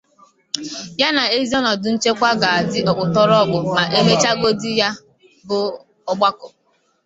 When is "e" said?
3.97-3.99